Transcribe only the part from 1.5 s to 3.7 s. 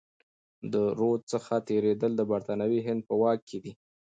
تیریدل د برتانوي هند په واک کي